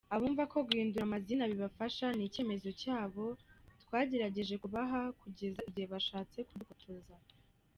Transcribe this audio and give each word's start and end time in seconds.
Abumva 0.15 0.43
ko 0.51 0.57
guhindura 0.67 1.03
amazina 1.05 1.43
bibafasha 1.51 2.05
ni 2.13 2.23
icyemezo 2.27 2.69
cyabo 2.81 3.23
twagerageje 3.83 4.55
kubaha, 4.63 4.99
kugeza 5.21 5.59
igihe 5.69 5.87
bashatse 5.93 6.37
kudutokoza. 6.47 7.15